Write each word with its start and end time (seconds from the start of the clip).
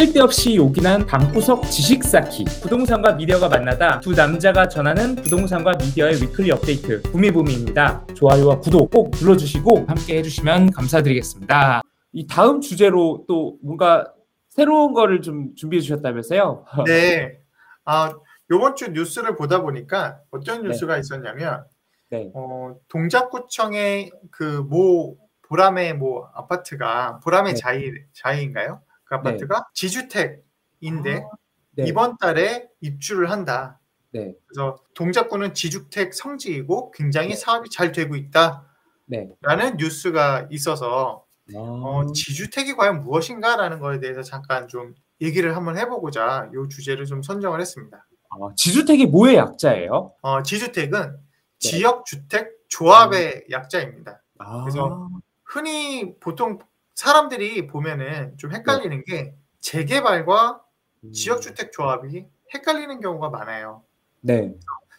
쓸데없이 0.00 0.56
요긴한 0.56 1.04
방구석 1.04 1.64
지식 1.64 2.02
쌓기 2.04 2.44
부동산과 2.62 3.12
미디어가 3.16 3.50
만나다 3.50 4.00
두 4.00 4.12
남자가 4.12 4.66
전하는 4.66 5.14
부동산과 5.14 5.72
미디어의 5.72 6.22
weekly 6.22 6.50
업데이트 6.52 7.02
부미부미입니다. 7.02 8.06
좋아요와 8.14 8.60
구독 8.60 8.90
꼭 8.90 9.10
눌러주시고 9.20 9.84
함께 9.86 10.16
해주시면 10.16 10.70
감사드리겠습니다. 10.70 11.82
이 12.12 12.26
다음 12.26 12.62
주제로 12.62 13.26
또 13.28 13.58
뭔가 13.62 14.10
새로운 14.48 14.94
거를 14.94 15.20
좀 15.20 15.54
준비해 15.54 15.82
주셨다면서요? 15.82 16.64
네. 16.86 17.38
아, 17.84 18.14
요번 18.50 18.76
주 18.76 18.92
뉴스를 18.92 19.36
보다 19.36 19.60
보니까 19.60 20.20
어떤 20.30 20.62
네. 20.62 20.68
뉴스가 20.68 20.96
있었냐면, 20.96 21.66
네. 22.08 22.30
어, 22.34 22.74
동작구청의 22.88 24.12
그 24.30 24.62
모 24.62 25.18
보람의 25.50 25.94
뭐 25.98 26.30
아파트가 26.32 27.20
보람의 27.22 27.52
네. 27.52 27.60
자이 27.60 27.92
자이인가요? 28.14 28.80
그 29.10 29.16
아파트가 29.16 29.66
지주택인데 29.74 31.24
네. 31.72 31.84
이번 31.84 32.16
달에 32.16 32.68
입주를 32.80 33.30
한다. 33.30 33.80
네. 34.12 34.32
그래서 34.46 34.78
동작구는 34.94 35.52
지주택 35.54 36.14
성지이고 36.14 36.92
굉장히 36.92 37.34
사업이 37.34 37.70
잘 37.70 37.90
되고 37.92 38.14
있다라는 38.14 38.62
네. 39.06 39.72
뉴스가 39.76 40.46
있어서 40.50 41.24
어, 41.54 42.02
아, 42.02 42.12
지주택이 42.12 42.74
과연 42.76 43.02
무엇인가라는 43.02 43.80
거에 43.80 43.98
대해서 43.98 44.22
잠깐 44.22 44.68
좀 44.68 44.94
얘기를 45.20 45.56
한번 45.56 45.76
해보고자 45.76 46.50
이 46.52 46.68
주제를 46.68 47.06
좀 47.06 47.22
선정을 47.22 47.60
했습니다. 47.60 48.06
아, 48.30 48.36
지주택이 48.54 49.06
뭐의 49.06 49.36
약자예요? 49.36 50.14
어, 50.22 50.42
지주택은 50.44 51.16
지역 51.58 52.06
주택 52.06 52.52
조합의 52.68 53.46
약자입니다. 53.50 54.22
아, 54.38 54.60
그래서 54.62 55.08
흔히 55.44 56.14
보통 56.20 56.60
사람들이 57.00 57.66
보면은 57.66 58.36
좀 58.36 58.52
헷갈리는 58.52 59.04
게 59.06 59.34
재개발과 59.60 60.60
음, 61.04 61.12
지역 61.12 61.40
주택 61.40 61.72
조합이 61.72 62.26
헷갈리는 62.52 63.00
경우가 63.00 63.30
많아요. 63.30 63.82
네. 64.20 64.54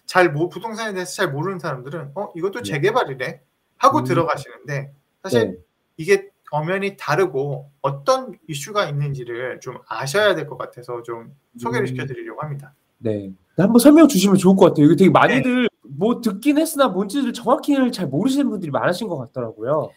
잘 0.07 0.31
모, 0.31 0.49
부동산에 0.49 0.93
대해서 0.93 1.13
잘 1.13 1.31
모르는 1.31 1.59
사람들은 1.59 2.13
어 2.15 2.31
이것도 2.35 2.63
네. 2.63 2.71
재개발이래 2.71 3.41
하고 3.77 3.99
음. 3.99 4.03
들어가시는데 4.03 4.91
사실 5.21 5.51
네. 5.51 5.57
이게 5.97 6.29
엄연히 6.49 6.97
다르고 6.97 7.69
어떤 7.81 8.33
이슈가 8.47 8.89
있는지를 8.89 9.59
좀 9.59 9.77
아셔야 9.87 10.33
될 10.33 10.47
것 10.47 10.57
같아서 10.57 11.03
좀 11.03 11.35
소개를 11.59 11.83
음. 11.83 11.87
시켜드리려고 11.87 12.41
합니다. 12.41 12.73
네. 12.97 13.31
한번 13.57 13.77
설명 13.77 14.07
주시면 14.07 14.37
좋을 14.37 14.55
것 14.55 14.69
같아요. 14.69 14.87
이거 14.87 14.95
되게 14.95 15.05
네. 15.05 15.11
많이들 15.11 15.69
뭐 15.83 16.19
듣긴 16.19 16.57
했으나 16.57 16.87
뭔지를 16.87 17.31
정확히는 17.31 17.91
잘 17.91 18.07
모르시는 18.07 18.49
분들이 18.49 18.71
많으신 18.71 19.07
것 19.07 19.17
같더라고요. 19.19 19.91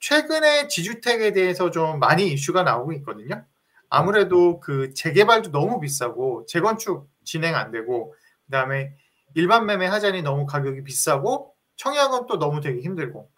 최근에 0.00 0.68
지주택에 0.68 1.32
대해서 1.32 1.70
좀 1.70 1.98
많이 1.98 2.32
이슈가 2.32 2.62
나오고 2.62 2.92
있거든요. 2.94 3.44
아무래도 3.88 4.60
그 4.60 4.94
재개발도 4.94 5.50
너무 5.50 5.80
비싸고 5.80 6.46
재건축 6.46 7.08
진행 7.24 7.54
안 7.54 7.70
되고 7.70 8.14
그다음에 8.46 8.94
일반 9.34 9.66
매매 9.66 9.86
하자니 9.86 10.22
너무 10.22 10.46
가격이 10.46 10.82
비싸고 10.84 11.54
청약은 11.76 12.26
또 12.26 12.38
너무 12.38 12.60
되기 12.60 12.80
힘들고. 12.80 13.30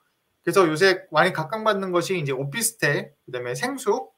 그래서 0.42 0.66
요새 0.68 1.04
많이 1.10 1.32
각광받는 1.32 1.92
것이 1.92 2.18
이제 2.18 2.32
오피스텔 2.32 3.12
그다음에 3.26 3.54
생수 3.54 4.08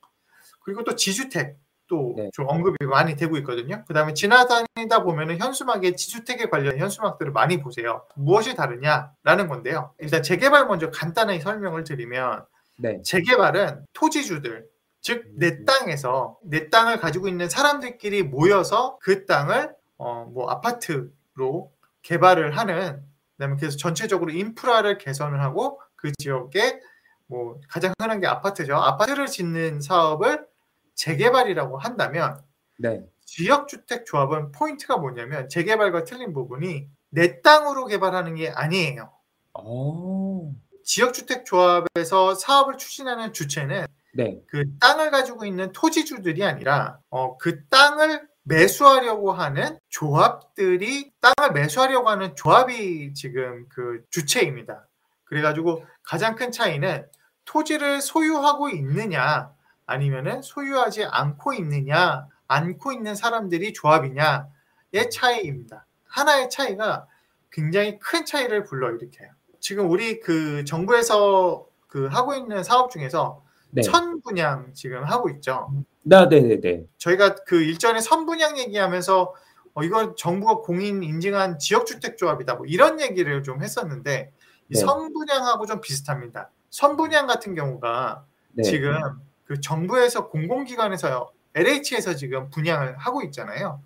그리고 0.60 0.84
또 0.84 0.94
지주택 0.94 1.58
또 1.86 2.14
네. 2.16 2.30
좀 2.32 2.46
언급이 2.48 2.84
많이 2.86 3.16
되고 3.16 3.36
있거든요. 3.38 3.84
그 3.86 3.94
다음에 3.94 4.14
지나다니다 4.14 5.02
보면은 5.02 5.38
현수막에 5.38 5.94
지주택에 5.94 6.48
관련 6.48 6.78
현수막들을 6.78 7.32
많이 7.32 7.60
보세요. 7.60 8.04
무엇이 8.14 8.54
다르냐라는 8.54 9.48
건데요. 9.48 9.92
일단 9.98 10.22
재개발 10.22 10.66
먼저 10.66 10.90
간단하게 10.90 11.40
설명을 11.40 11.84
드리면 11.84 12.44
네. 12.78 13.00
재개발은 13.02 13.86
토지주들 13.92 14.66
즉 15.00 15.34
내 15.36 15.64
땅에서 15.66 16.38
내 16.42 16.70
땅을 16.70 16.98
가지고 16.98 17.28
있는 17.28 17.48
사람들끼리 17.48 18.22
모여서 18.22 18.98
그 19.02 19.26
땅을 19.26 19.74
어, 19.98 20.24
뭐 20.32 20.50
아파트로 20.50 21.70
개발을 22.02 22.56
하는 22.56 23.02
그다음에 23.36 23.56
그래서 23.58 23.76
전체적으로 23.76 24.32
인프라를 24.32 24.98
개선을 24.98 25.42
하고 25.42 25.80
그 25.94 26.12
지역에 26.18 26.80
뭐 27.26 27.60
가장 27.68 27.92
흔한 27.98 28.20
게 28.20 28.26
아파트죠. 28.26 28.76
아파트를 28.76 29.26
짓는 29.26 29.80
사업을 29.80 30.43
재개발이라고 30.94 31.78
한다면 31.78 32.42
네. 32.78 33.04
지역주택 33.24 34.06
조합은 34.06 34.52
포인트가 34.52 34.96
뭐냐면 34.96 35.48
재개발과 35.48 36.04
틀린 36.04 36.32
부분이 36.32 36.88
내 37.10 37.40
땅으로 37.42 37.86
개발하는 37.86 38.34
게 38.34 38.50
아니에요. 38.50 39.12
어. 39.54 40.52
지역주택 40.84 41.46
조합에서 41.46 42.34
사업을 42.34 42.76
추진하는 42.76 43.32
주체는 43.32 43.86
네. 44.14 44.40
그 44.46 44.64
땅을 44.78 45.10
가지고 45.10 45.44
있는 45.44 45.72
토지주들이 45.72 46.44
아니라 46.44 46.98
어, 47.10 47.36
그 47.38 47.66
땅을 47.68 48.28
매수하려고 48.42 49.32
하는 49.32 49.78
조합들이 49.88 51.12
땅을 51.20 51.52
매수하려고 51.52 52.10
하는 52.10 52.36
조합이 52.36 53.14
지금 53.14 53.66
그 53.70 54.04
주체입니다. 54.10 54.86
그래가지고 55.24 55.84
가장 56.02 56.36
큰 56.36 56.52
차이는 56.52 57.06
토지를 57.46 58.00
소유하고 58.00 58.68
있느냐 58.70 59.50
아니면은 59.86 60.42
소유하지 60.42 61.04
않고 61.04 61.54
있느냐 61.54 62.26
않고 62.46 62.92
있는 62.92 63.14
사람들이 63.14 63.72
조합이냐의 63.72 65.10
차이입니다. 65.12 65.86
하나의 66.04 66.50
차이가 66.50 67.06
굉장히 67.50 67.98
큰 67.98 68.24
차이를 68.24 68.64
불러일으켜요. 68.64 69.30
지금 69.60 69.90
우리 69.90 70.20
그 70.20 70.64
정부에서 70.64 71.66
그 71.86 72.06
하고 72.06 72.34
있는 72.34 72.62
사업 72.62 72.90
중에서 72.90 73.42
네. 73.70 73.82
천분양 73.82 74.72
지금 74.74 75.04
하고 75.04 75.30
있죠. 75.30 75.72
나, 76.02 76.28
네, 76.28 76.40
네, 76.40 76.60
네. 76.60 76.84
저희가 76.98 77.34
그 77.46 77.62
일전에 77.62 78.00
선분양 78.00 78.58
얘기하면서 78.58 79.34
어, 79.74 79.82
이건 79.82 80.14
정부가 80.16 80.58
공인 80.58 81.02
인증한 81.02 81.58
지역주택조합이다 81.58 82.54
뭐 82.54 82.66
이런 82.66 83.00
얘기를 83.00 83.42
좀 83.42 83.62
했었는데 83.62 84.32
이 84.68 84.74
네. 84.74 84.80
선분양하고 84.80 85.66
좀 85.66 85.80
비슷합니다. 85.80 86.50
선분양 86.70 87.26
같은 87.26 87.54
경우가 87.54 88.24
네. 88.52 88.62
지금 88.62 88.96
그 89.44 89.60
정부에서 89.60 90.28
공공기관에서 90.28 91.32
LH에서 91.54 92.14
지금 92.14 92.50
분양을 92.50 92.96
하고 92.96 93.22
있잖아요. 93.22 93.80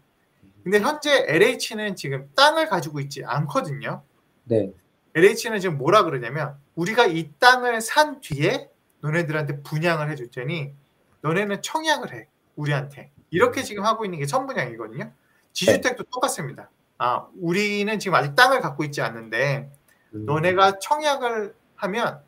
근데 0.63 0.81
현재 0.81 1.25
LH는 1.29 1.97
지금 1.97 2.31
땅을 2.35 2.69
가지고 2.69 3.01
있지 3.01 3.25
않거든요. 3.25 4.03
네. 4.45 4.73
LH는 5.15 5.61
지금 5.61 5.79
뭐라 5.79 6.05
그러냐면 6.05 6.57
우리가 6.75 7.07
이 7.07 7.31
땅을 7.39 7.81
산 7.81 8.21
뒤에 8.21 8.69
너네들한테 9.01 9.63
분양을 9.63 10.11
해줄 10.11 10.31
테니 10.31 10.73
너네는 11.23 11.63
청약을 11.63 12.13
해 12.15 12.29
우리한테 12.57 13.11
이렇게 13.31 13.63
지금 13.63 13.85
하고 13.85 14.05
있는 14.05 14.19
게 14.19 14.27
선분양이거든요. 14.27 15.13
지주택도 15.53 16.05
똑같습니다. 16.05 16.71
아 16.99 17.27
우리는 17.41 17.99
지금 17.99 18.15
아직 18.15 18.35
땅을 18.35 18.61
갖고 18.61 18.85
있지 18.85 19.01
않는데 19.01 19.71
음. 20.15 20.27
너네가 20.27 20.79
청약을 20.79 21.55
하면 21.77 22.21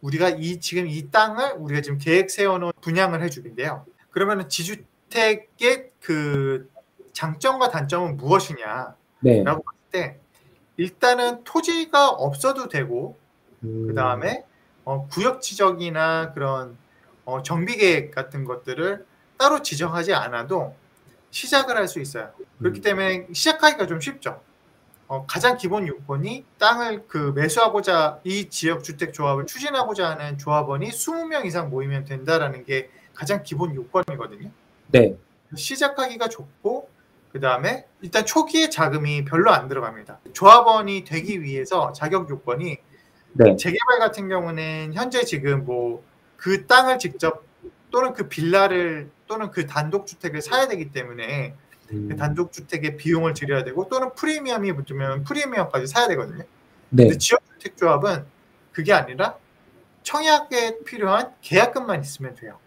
우리가 0.00 0.30
이 0.30 0.60
지금 0.60 0.86
이 0.86 1.10
땅을 1.10 1.54
우리가 1.58 1.80
지금 1.80 1.98
계획 1.98 2.30
세워놓은 2.30 2.72
분양을 2.80 3.22
해주긴데요. 3.22 3.86
그러면은 4.10 4.48
지주택의 4.48 5.90
그 6.00 6.70
장점과 7.12 7.70
단점은 7.70 8.16
무엇이냐? 8.16 8.94
네. 9.20 9.42
라고 9.42 9.62
봤을 9.62 9.78
때 9.90 10.20
일단은 10.76 11.44
토지가 11.44 12.10
없어도 12.10 12.68
되고 12.68 13.16
음. 13.64 13.86
그 13.88 13.94
다음에 13.94 14.44
어, 14.84 15.06
구역 15.08 15.40
지적이나 15.40 16.32
그런 16.32 16.76
어, 17.24 17.42
정비 17.42 17.76
계획 17.76 18.14
같은 18.14 18.44
것들을 18.44 19.04
따로 19.38 19.62
지정하지 19.62 20.14
않아도 20.14 20.74
시작을 21.30 21.76
할 21.76 21.88
수 21.88 22.00
있어요. 22.00 22.30
그렇기 22.58 22.80
음. 22.80 22.82
때문에 22.82 23.26
시작하기가 23.32 23.86
좀 23.86 24.00
쉽죠. 24.00 24.40
어, 25.08 25.24
가장 25.26 25.56
기본 25.56 25.86
요건이 25.86 26.44
땅을 26.58 27.04
그 27.06 27.32
매수하고자 27.34 28.20
이 28.24 28.48
지역 28.48 28.82
주택 28.82 29.12
조합을 29.12 29.46
추진하고자 29.46 30.10
하는 30.10 30.38
조합원이 30.38 30.88
20명 30.88 31.46
이상 31.46 31.70
모이면 31.70 32.04
된다라는 32.04 32.64
게 32.64 32.90
가장 33.14 33.42
기본 33.42 33.74
요건이거든요. 33.74 34.50
네. 34.88 35.16
시작하기가 35.54 36.28
좋고 36.28 36.88
그 37.32 37.40
다음에 37.40 37.86
일단 38.02 38.24
초기에 38.26 38.68
자금이 38.68 39.24
별로 39.24 39.52
안 39.52 39.68
들어갑니다. 39.68 40.20
조합원이 40.32 41.04
되기 41.04 41.42
위해서 41.42 41.92
자격 41.92 42.28
요건이 42.28 42.78
네. 43.32 43.56
재개발 43.56 43.98
같은 43.98 44.28
경우는 44.28 44.92
현재 44.94 45.24
지금 45.24 45.64
뭐 45.64 46.02
그 46.36 46.66
땅을 46.66 46.98
직접 46.98 47.44
또는 47.90 48.12
그 48.12 48.28
빌라를 48.28 49.10
또는 49.26 49.50
그 49.50 49.66
단독 49.66 50.06
주택을 50.06 50.42
사야 50.42 50.68
되기 50.68 50.92
때문에 50.92 51.54
음. 51.92 52.08
그 52.08 52.16
단독 52.16 52.52
주택의 52.52 52.96
비용을 52.96 53.34
들여야 53.34 53.64
되고 53.64 53.88
또는 53.88 54.14
프리미엄이 54.14 54.72
붙으면 54.72 55.24
프리미엄까지 55.24 55.86
사야 55.86 56.08
되거든요. 56.08 56.44
네. 56.90 57.04
근데 57.04 57.18
지역 57.18 57.40
주택 57.52 57.76
조합은 57.76 58.24
그게 58.72 58.92
아니라 58.92 59.36
청약에 60.02 60.80
필요한 60.84 61.32
계약금만 61.40 62.00
있으면 62.02 62.34
돼요. 62.34 62.58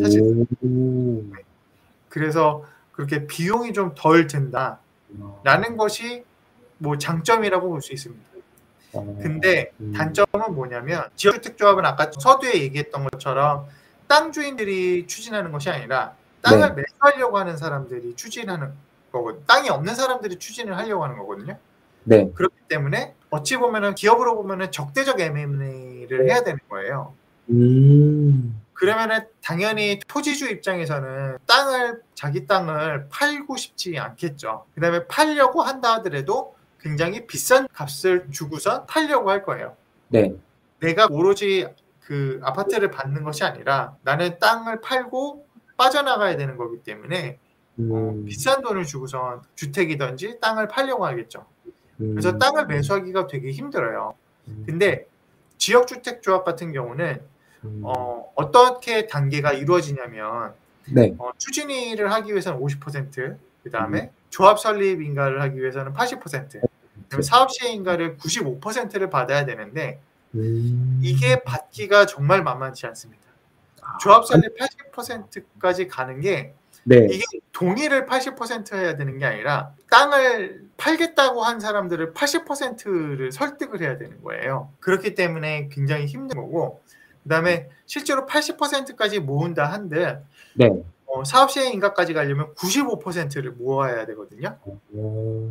사실- 0.00 0.20
오. 0.62 1.24
그래서 2.08 2.64
그렇게 2.92 3.26
비용이 3.26 3.72
좀 3.72 3.94
덜 3.96 4.26
든다라는 4.26 5.76
것이 5.76 6.24
뭐 6.78 6.98
장점이라고 6.98 7.68
볼 7.68 7.80
수 7.80 7.92
있습니다. 7.92 8.22
어. 8.94 9.18
근데 9.22 9.72
음. 9.80 9.92
단점은 9.92 10.54
뭐냐면 10.54 11.08
지역주택조합은 11.16 11.84
아까 11.86 12.10
서두에 12.12 12.54
얘기했던 12.62 13.04
것처럼 13.10 13.66
땅 14.06 14.32
주인들이 14.32 15.06
추진하는 15.06 15.50
것이 15.52 15.70
아니라 15.70 16.14
땅을 16.42 16.74
매수하려고 16.74 17.38
하는 17.38 17.56
사람들이 17.56 18.14
추진하는 18.16 18.72
거고 19.10 19.44
땅이 19.44 19.68
없는 19.68 19.94
사람들이 19.94 20.38
추진을 20.38 20.76
하려고 20.76 21.04
하는 21.04 21.18
거거든요. 21.18 21.58
네. 22.04 22.30
그렇기 22.34 22.56
때문에 22.68 23.14
어찌 23.30 23.56
보면은 23.56 23.94
기업으로 23.94 24.36
보면은 24.36 24.70
적대적 24.70 25.20
M&A를 25.20 26.28
해야 26.28 26.42
되는 26.42 26.58
거예요. 26.68 27.14
음. 27.50 28.60
그러면은 28.74 29.20
당연히 29.42 30.00
토지주 30.08 30.48
입장에서는 30.48 31.38
땅을 31.46 32.02
자기 32.14 32.46
땅을 32.46 33.08
팔고 33.10 33.56
싶지 33.56 33.96
않겠죠. 33.98 34.64
그다음에 34.74 35.06
팔려고 35.06 35.62
한다 35.62 35.94
하더라도 35.94 36.56
굉장히 36.80 37.26
비싼 37.26 37.68
값을 37.72 38.28
주고선 38.32 38.86
팔려고 38.86 39.30
할 39.30 39.44
거예요. 39.44 39.76
네. 40.08 40.32
내가 40.80 41.06
오로지 41.08 41.68
그 42.00 42.40
아파트를 42.42 42.90
받는 42.90 43.22
것이 43.22 43.44
아니라 43.44 43.94
나는 44.02 44.38
땅을 44.40 44.80
팔고 44.80 45.46
빠져나가야 45.76 46.36
되는 46.36 46.56
거기 46.56 46.82
때문에 46.82 47.38
어, 47.78 47.80
음. 47.80 48.24
비싼 48.26 48.62
돈을 48.62 48.84
주고선 48.84 49.42
주택이든지 49.54 50.40
땅을 50.40 50.68
팔려고 50.68 51.06
하겠죠. 51.06 51.46
그래서 51.98 52.30
음. 52.30 52.38
땅을 52.38 52.66
매수하기가 52.66 53.26
되게 53.26 53.50
힘들어요. 53.50 54.14
음. 54.48 54.64
근데 54.66 55.06
지역주택조합 55.58 56.44
같은 56.44 56.72
경우는 56.72 57.20
음. 57.64 57.80
어, 57.84 58.32
어떻게 58.34 59.06
단계가 59.06 59.52
이루어지냐면 59.52 60.54
네. 60.90 61.14
어, 61.18 61.30
추진위를 61.38 62.12
하기 62.12 62.32
위해서는 62.32 62.60
50%, 62.60 63.36
그 63.62 63.70
다음에 63.70 64.00
음. 64.02 64.10
조합 64.30 64.58
설립 64.58 65.00
인가를 65.00 65.40
하기 65.42 65.60
위해서는 65.60 65.92
80%, 65.92 66.60
그다음에 67.04 67.22
사업 67.22 67.52
시행 67.52 67.74
인가를 67.76 68.16
95%를 68.16 69.10
받아야 69.10 69.44
되는데 69.44 70.00
음. 70.34 70.98
이게 71.02 71.42
받기가 71.44 72.06
정말 72.06 72.42
만만치 72.42 72.86
않습니다. 72.86 73.22
조합 74.00 74.26
설립 74.26 74.56
80%까지 74.58 75.88
가는 75.88 76.20
게 76.20 76.54
네. 76.84 77.06
이게 77.10 77.24
동의를 77.52 78.06
80% 78.06 78.74
해야 78.74 78.96
되는 78.96 79.18
게 79.18 79.24
아니라 79.24 79.72
땅을 79.90 80.64
팔겠다고 80.76 81.42
한 81.42 81.60
사람들을 81.60 82.12
80%를 82.12 83.30
설득을 83.30 83.80
해야 83.80 83.98
되는 83.98 84.22
거예요. 84.22 84.72
그렇기 84.80 85.14
때문에 85.14 85.68
굉장히 85.70 86.06
힘든 86.06 86.36
거고 86.36 86.82
그다음에 87.22 87.68
실제로 87.86 88.26
80%까지 88.26 89.20
모은다 89.20 89.66
한들 89.66 90.22
네. 90.54 90.70
어, 91.06 91.24
사업 91.24 91.50
시행 91.50 91.72
인가까지 91.74 92.14
가려면 92.14 92.52
95%를 92.54 93.52
모아야 93.52 94.06
되거든요. 94.06 94.58
오. 94.92 95.50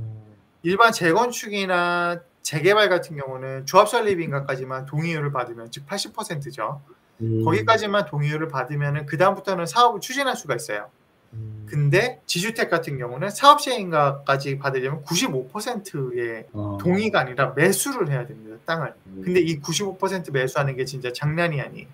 일반 0.63 0.91
재건축이나 0.91 2.21
재개발 2.41 2.89
같은 2.89 3.15
경우는 3.15 3.65
조합 3.65 3.87
설립 3.87 4.19
인가까지만 4.19 4.85
동의율을 4.85 5.31
받으면 5.31 5.71
즉 5.71 5.85
80%죠. 5.87 6.81
음. 7.21 7.43
거기까지만 7.43 8.05
동의율을 8.05 8.47
받으면은 8.47 9.05
그 9.05 9.17
다음부터는 9.17 9.65
사업을 9.65 10.01
추진할 10.01 10.35
수가 10.35 10.55
있어요. 10.55 10.89
음. 11.33 11.65
근데 11.69 12.19
지주택 12.25 12.69
같은 12.69 12.97
경우는 12.97 13.29
사업 13.29 13.61
시행인가까지 13.61 14.57
받으려면 14.57 15.03
95%의 15.03 16.47
어. 16.53 16.77
동의가 16.81 17.21
아니라 17.21 17.53
매수를 17.55 18.09
해야 18.09 18.25
됩니다. 18.25 18.57
땅을. 18.65 18.93
음. 19.07 19.21
근데 19.23 19.39
이 19.39 19.59
95% 19.61 20.31
매수하는 20.31 20.75
게 20.75 20.85
진짜 20.85 21.13
장난이 21.13 21.61
아니에요. 21.61 21.87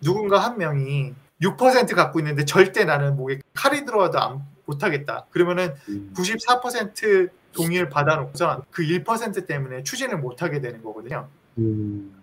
누군가 0.00 0.38
한 0.38 0.58
명이 0.58 1.14
6% 1.42 1.94
갖고 1.94 2.20
있는데 2.20 2.44
절대 2.44 2.84
나는 2.84 3.16
목에 3.16 3.40
칼이 3.54 3.84
들어와도 3.84 4.18
안, 4.18 4.42
못하겠다. 4.64 5.26
그러면은 5.30 5.74
음. 5.88 6.12
94% 6.16 7.30
동의를 7.52 7.88
받아놓고서 7.88 8.64
그1% 8.72 9.46
때문에 9.46 9.82
추진을 9.82 10.18
못하게 10.18 10.60
되는 10.60 10.82
거거든요. 10.82 11.28
음. 11.58 12.15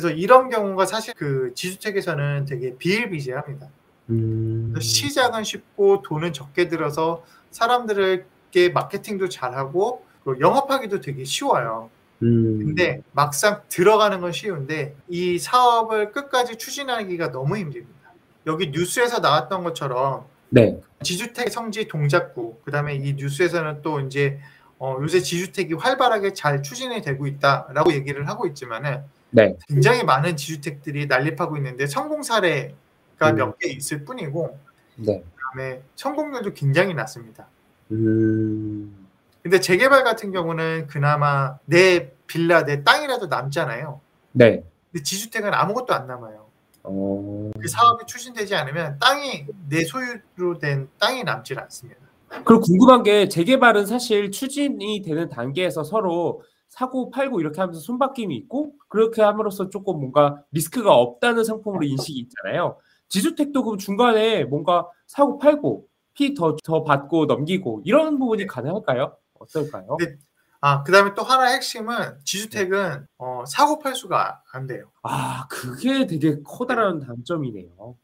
그래서 0.00 0.16
이런 0.16 0.48
경우가 0.48 0.86
사실 0.86 1.12
그 1.14 1.52
지주택에서는 1.54 2.46
되게 2.46 2.74
비일비재합니다. 2.78 3.68
음. 4.08 4.74
시작은 4.80 5.44
쉽고 5.44 6.00
돈은 6.00 6.32
적게 6.32 6.68
들어서 6.68 7.22
사람들에게 7.50 8.70
마케팅도 8.72 9.28
잘하고 9.28 10.06
영업하기도 10.40 11.02
되게 11.02 11.24
쉬워요. 11.24 11.90
음. 12.22 12.64
근데 12.64 13.02
막상 13.12 13.60
들어가는 13.68 14.20
건 14.20 14.32
쉬운데 14.32 14.96
이 15.08 15.38
사업을 15.38 16.12
끝까지 16.12 16.56
추진하기가 16.56 17.30
너무 17.30 17.58
힘듭니다. 17.58 18.00
여기 18.46 18.70
뉴스에서 18.70 19.18
나왔던 19.18 19.64
것처럼 19.64 20.24
네. 20.48 20.80
지주택 21.02 21.50
성지 21.50 21.88
동작구 21.88 22.56
그다음에 22.64 22.94
이 22.94 23.12
뉴스에서는 23.14 23.82
또 23.82 24.00
이제 24.00 24.40
어, 24.78 24.96
요새 25.02 25.20
지주택이 25.20 25.74
활발하게 25.74 26.32
잘 26.32 26.62
추진이 26.62 27.02
되고 27.02 27.26
있다라고 27.26 27.92
얘기를 27.92 28.26
하고 28.28 28.46
있지만은 28.46 29.04
네. 29.30 29.56
굉장히 29.68 30.04
많은 30.04 30.36
지주택들이 30.36 31.06
난립하고 31.06 31.56
있는데 31.56 31.86
성공 31.86 32.22
사례가 32.22 33.30
음. 33.30 33.36
몇개 33.36 33.68
있을 33.68 34.04
뿐이고 34.04 34.58
네. 34.96 35.22
그다음에 35.34 35.82
성공률도 35.96 36.54
굉장히 36.54 36.94
낮습니다. 36.94 37.46
음. 37.92 39.06
근데 39.42 39.60
재개발 39.60 40.04
같은 40.04 40.32
경우는 40.32 40.86
그나마 40.86 41.58
내 41.64 42.12
빌라 42.26 42.64
내 42.64 42.84
땅이라도 42.84 43.26
남잖아요. 43.26 44.00
네. 44.32 44.62
근데 44.92 45.02
지주택은 45.02 45.54
아무것도 45.54 45.94
안 45.94 46.06
남아요. 46.06 46.46
어. 46.82 47.50
그 47.60 47.68
사업이 47.68 48.06
추진되지 48.06 48.54
않으면 48.54 48.98
땅이 49.00 49.46
내 49.68 49.84
소유로 49.84 50.58
된 50.58 50.88
땅이 50.98 51.24
남질 51.24 51.58
않습니다. 51.60 52.00
그리고 52.44 52.60
궁금한 52.60 53.02
게 53.02 53.28
재개발은 53.28 53.86
사실 53.86 54.30
추진이 54.30 55.02
되는 55.02 55.28
단계에서 55.28 55.84
서로 55.84 56.42
사고 56.70 57.10
팔고 57.10 57.40
이렇게 57.40 57.60
하면서 57.60 57.80
손바뀜이 57.80 58.34
있고 58.36 58.72
그렇게 58.88 59.22
함으로써 59.22 59.68
조금 59.70 59.98
뭔가 60.00 60.42
리스크가 60.52 60.94
없다는 60.94 61.44
상품으로 61.44 61.84
인식이 61.84 62.18
있잖아요. 62.20 62.78
지주택도 63.08 63.64
그럼 63.64 63.78
중간에 63.78 64.44
뭔가 64.44 64.88
사고 65.06 65.38
팔고 65.38 65.86
피 66.14 66.34
더 66.34 66.56
더 66.64 66.84
받고 66.84 67.26
넘기고 67.26 67.82
이런 67.84 68.18
부분이 68.18 68.46
가능할까요? 68.46 69.16
어떨까요? 69.38 69.96
네. 70.00 70.16
아, 70.62 70.82
그 70.82 70.92
다음에 70.92 71.14
또 71.14 71.22
하나 71.22 71.46
핵심은 71.46 72.18
지주택은 72.24 73.06
어, 73.18 73.44
사고 73.46 73.78
팔수가 73.78 74.42
안 74.52 74.66
돼요. 74.66 74.90
아 75.02 75.46
그게 75.48 76.06
되게 76.06 76.36
커다란 76.44 77.00
단점이네요. 77.00 77.96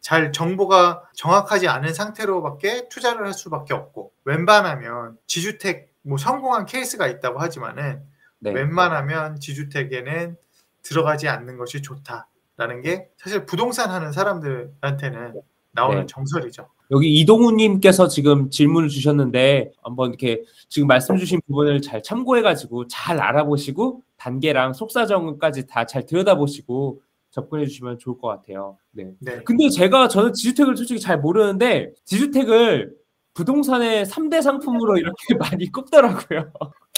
잘 0.00 0.32
정보가 0.32 1.02
정확하지 1.14 1.66
않은 1.68 1.92
상태로밖에 1.94 2.88
투자를 2.88 3.26
할 3.26 3.32
수밖에 3.34 3.74
없고 3.74 4.12
웬만하면 4.24 5.18
지주택 5.26 5.92
뭐 6.02 6.18
성공한 6.18 6.66
케이스가 6.66 7.06
있다고 7.08 7.38
하지만은 7.40 8.02
네. 8.44 8.52
웬만하면 8.52 9.40
지주택에는 9.40 10.36
들어가지 10.82 11.28
않는 11.28 11.56
것이 11.56 11.80
좋다라는 11.80 12.82
게 12.82 13.08
사실 13.16 13.46
부동산 13.46 13.90
하는 13.90 14.12
사람들한테는 14.12 15.40
나오는 15.72 16.00
네. 16.00 16.06
정설이죠. 16.06 16.68
여기 16.90 17.18
이동훈님께서 17.20 18.08
지금 18.08 18.50
질문을 18.50 18.90
주셨는데 18.90 19.72
한번 19.82 20.10
이렇게 20.10 20.42
지금 20.68 20.86
말씀 20.86 21.16
주신 21.16 21.40
부분을 21.46 21.80
잘 21.80 22.02
참고해가지고 22.02 22.88
잘 22.88 23.20
알아보시고 23.20 24.02
단계랑 24.18 24.74
속사정까지 24.74 25.66
다 25.66 25.86
잘 25.86 26.04
들여다보시고 26.06 27.00
접근해 27.30 27.66
주시면 27.66 27.98
좋을 27.98 28.18
것 28.18 28.28
같아요. 28.28 28.76
네. 28.92 29.10
네. 29.20 29.42
근데 29.44 29.68
제가 29.70 30.06
저는 30.08 30.34
지주택을 30.34 30.76
솔직히 30.76 31.00
잘 31.00 31.18
모르는데 31.18 31.92
지주택을 32.04 32.94
부동산의 33.34 34.06
3대 34.06 34.40
상품으로 34.42 34.96
이렇게 34.96 35.14
많이 35.38 35.70
꼽더라고요. 35.70 36.52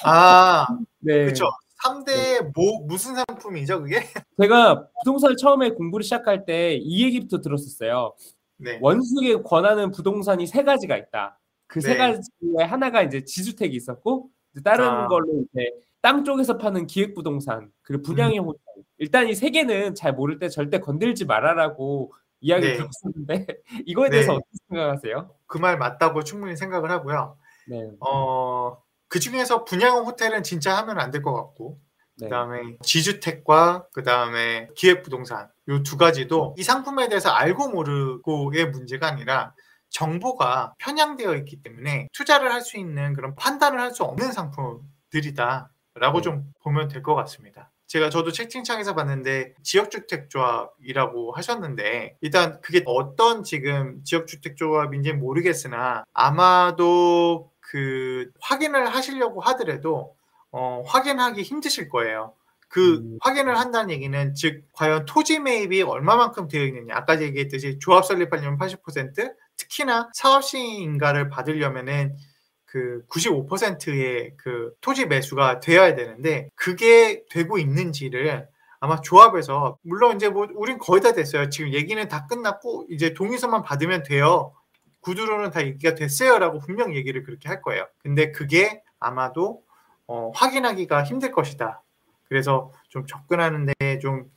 아, 0.04 0.66
네. 1.00 1.24
그렇죠. 1.24 1.46
3대 1.84 2.52
뭐 2.54 2.80
무슨 2.86 3.14
상품이죠, 3.14 3.82
그게? 3.82 4.00
제가 4.40 4.88
부동산을 5.02 5.36
처음에 5.36 5.70
공부를 5.70 6.04
시작할 6.04 6.44
때 6.44 6.78
이 6.82 7.04
얘기부터 7.04 7.40
들었었어요. 7.40 8.14
네. 8.58 8.78
원수에게 8.80 9.42
권하는 9.42 9.90
부동산이 9.90 10.46
세 10.46 10.62
가지가 10.62 10.96
있다. 10.96 11.38
그세 11.66 11.90
네. 11.92 11.96
가지 11.98 12.20
중에 12.40 12.64
하나가 12.64 13.02
이제 13.02 13.24
지주택이 13.24 13.76
있었고 13.76 14.30
이제 14.52 14.62
다른 14.62 14.86
아. 14.86 15.08
걸로 15.08 15.42
이제 15.52 15.70
땅 16.00 16.24
쪽에서 16.24 16.56
파는 16.56 16.86
기획 16.86 17.14
부동산 17.14 17.70
그리고 17.82 18.02
분양형 18.04 18.44
음. 18.44 18.48
호텔. 18.48 18.60
일단 18.98 19.28
이 19.28 19.34
세 19.34 19.50
개는 19.50 19.94
잘 19.94 20.14
모를 20.14 20.38
때 20.38 20.48
절대 20.48 20.78
건들지 20.80 21.24
말아라고 21.26 22.12
이야기 22.46 22.66
네. 22.68 22.74
들었었는데 22.76 23.46
이거에 23.86 24.10
대해서 24.10 24.32
네. 24.32 24.38
어떻게 24.38 24.56
생각하세요? 24.68 25.34
그 25.46 25.58
말 25.58 25.78
맞다고 25.78 26.24
충분히 26.24 26.56
생각을 26.56 26.90
하고요. 26.90 27.38
네. 27.68 27.90
어, 28.00 28.78
그 29.08 29.20
중에서 29.20 29.64
분양형 29.64 30.04
호텔은 30.06 30.42
진짜 30.42 30.76
하면 30.78 30.98
안 31.00 31.10
될 31.10 31.22
것 31.22 31.34
같고, 31.34 31.80
네. 32.18 32.26
그다음에 32.26 32.78
지주택과 32.82 33.88
그다음에 33.92 34.68
기획부동산 34.76 35.50
요 35.68 35.82
두 35.82 35.96
가지도 35.96 36.54
이 36.58 36.62
상품에 36.62 37.08
대해서 37.08 37.30
알고 37.30 37.70
모르고의 37.70 38.70
문제가 38.70 39.08
아니라 39.08 39.54
정보가 39.90 40.74
편향되어 40.78 41.34
있기 41.36 41.62
때문에 41.62 42.08
투자를 42.12 42.52
할 42.52 42.60
수 42.62 42.76
있는 42.78 43.14
그런 43.14 43.34
판단을 43.36 43.80
할 43.80 43.92
수 43.92 44.04
없는 44.04 44.32
상품들이다라고 44.32 45.68
네. 46.18 46.20
좀 46.22 46.52
보면 46.62 46.88
될 46.88 47.02
것 47.02 47.14
같습니다. 47.16 47.70
제가 47.86 48.10
저도 48.10 48.32
채팅창에서 48.32 48.94
봤는데 48.94 49.54
지역주택조합이라고 49.62 51.32
하셨는데 51.32 52.16
일단 52.20 52.60
그게 52.60 52.82
어떤 52.84 53.44
지금 53.44 54.02
지역주택조합인지 54.04 55.12
는 55.12 55.20
모르겠으나 55.20 56.04
아마도 56.12 57.52
그 57.60 58.30
확인을 58.40 58.88
하시려고 58.88 59.40
하더라도 59.40 60.16
어, 60.50 60.82
확인하기 60.86 61.42
힘드실 61.42 61.88
거예요. 61.88 62.32
그 62.68 62.96
음. 62.96 63.18
확인을 63.20 63.58
한다는 63.58 63.90
얘기는 63.90 64.34
즉 64.34 64.64
과연 64.72 65.04
토지 65.04 65.38
매입이 65.38 65.82
얼마만큼 65.82 66.48
되어 66.48 66.64
있느냐 66.64 66.96
아까 66.96 67.20
얘기했듯이 67.20 67.78
조합 67.78 68.04
설립하려면 68.04 68.58
80% 68.58 69.32
특히나 69.56 70.10
사업 70.12 70.44
시행인가를 70.44 71.28
받으려면은 71.28 72.16
그 72.76 73.06
95%의 73.08 74.34
그 74.36 74.74
토지 74.82 75.06
매수가 75.06 75.60
되어야 75.60 75.94
되는데 75.94 76.50
그게 76.54 77.24
되고 77.30 77.56
있는지를 77.56 78.46
아마 78.80 79.00
조합에서 79.00 79.78
물론 79.80 80.16
이제 80.16 80.28
뭐 80.28 80.46
우린 80.54 80.76
거의 80.76 81.00
다 81.00 81.12
됐어요. 81.12 81.48
지금 81.48 81.72
얘기는 81.72 82.06
다 82.06 82.26
끝났고 82.26 82.84
이제 82.90 83.14
동의서만 83.14 83.62
받으면 83.62 84.02
돼요. 84.02 84.52
구두로는 85.00 85.52
다 85.52 85.64
얘기가 85.64 85.94
됐어요라고 85.94 86.58
분명 86.58 86.94
얘기를 86.94 87.22
그렇게 87.22 87.48
할 87.48 87.62
거예요. 87.62 87.86
근데 88.02 88.30
그게 88.30 88.82
아마도 89.00 89.62
어, 90.06 90.30
확인하기가 90.34 91.02
힘들 91.04 91.32
것이다. 91.32 91.82
그래서 92.28 92.72
좀 92.90 93.06
접근하는데 93.06 93.72
좀 94.02 94.30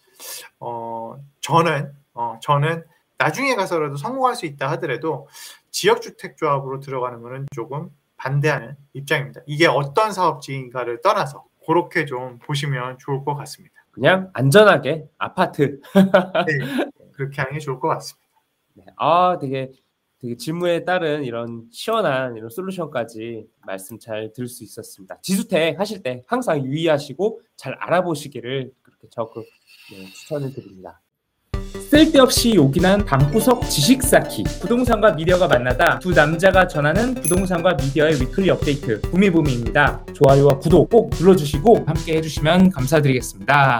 어, 0.61 1.17
저는 1.41 1.91
어, 2.13 2.39
저는 2.41 2.85
나중에 3.17 3.55
가서라도 3.55 3.97
성공할 3.97 4.37
수 4.37 4.45
있다 4.45 4.71
하더라도 4.71 5.27
지역주택조합으로 5.71 6.79
들어가는 6.79 7.21
거는 7.21 7.47
조금 7.53 7.89
반대하는 8.19 8.75
입장입니다. 8.93 9.41
이게 9.47 9.65
어떤 9.65 10.11
사업지인가를 10.11 11.01
떠나서 11.01 11.45
그렇게 11.65 12.05
좀 12.05 12.37
보시면 12.39 12.97
좋을 12.99 13.23
것 13.23 13.35
같습니다. 13.35 13.75
그냥 13.91 14.29
안전하게 14.33 15.07
아파트. 15.17 15.79
네, 16.47 16.87
그렇게 17.13 17.41
하는 17.41 17.53
게 17.53 17.59
좋을 17.59 17.79
것 17.79 17.87
같습니다. 17.87 18.29
네. 18.73 18.85
아, 18.97 19.37
되게 19.39 19.71
되게 20.21 20.35
질문에 20.35 20.83
따른 20.83 21.23
이런 21.23 21.67
시원한 21.71 22.35
이런 22.35 22.49
솔루션까지 22.49 23.47
말씀 23.65 23.97
잘 23.99 24.33
들을 24.33 24.47
수 24.47 24.63
있었습니다. 24.63 25.17
지주택 25.21 25.79
하실 25.79 26.03
때 26.03 26.23
항상 26.27 26.63
유의하시고 26.63 27.41
잘 27.55 27.73
알아보시기를 27.75 28.71
그렇게 28.81 29.07
적극 29.09 29.45
네, 29.91 30.05
추천을 30.07 30.53
드립니다. 30.53 31.01
쓸데없이 31.89 32.55
요긴한 32.55 33.05
방구석 33.05 33.69
지식 33.69 34.03
쌓기 34.03 34.43
부동산과 34.61 35.11
미디어가 35.13 35.47
만나다 35.47 35.99
두 35.99 36.11
남자가 36.11 36.67
전하는 36.67 37.15
부동산과 37.15 37.73
미디어의 37.73 38.21
위클리 38.21 38.49
업데이트 38.49 39.01
구미부미입니다. 39.01 40.05
좋아요와 40.13 40.59
구독 40.59 40.89
꼭 40.89 41.11
눌러주시고 41.19 41.83
함께 41.85 42.17
해주시면 42.17 42.71
감사드리겠습니다. 42.71 43.77